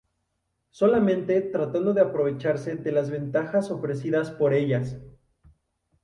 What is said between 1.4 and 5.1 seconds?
tratando de aprovecharse de las ventajas ofrecidas por ellas.